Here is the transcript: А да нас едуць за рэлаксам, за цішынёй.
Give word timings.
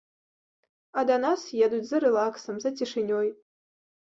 А 1.01 1.03
да 1.09 1.17
нас 1.25 1.43
едуць 1.65 1.83
за 1.91 1.97
рэлаксам, 2.07 2.55
за 2.65 2.75
цішынёй. 2.79 3.27